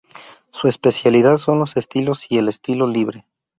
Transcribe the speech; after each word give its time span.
Su 0.49 0.67
especialidad 0.67 1.37
son 1.37 1.59
los 1.59 1.77
estilos 1.77 2.25
y 2.31 2.39
el 2.39 2.49
estilo 2.49 2.87
libre. 2.87 3.27